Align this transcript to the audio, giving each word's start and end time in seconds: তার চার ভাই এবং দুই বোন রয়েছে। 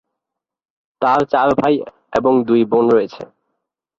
তার 1.01 1.21
চার 1.31 1.49
ভাই 1.59 1.75
এবং 2.13 2.33
দুই 2.47 2.61
বোন 2.71 2.85
রয়েছে। 2.89 3.21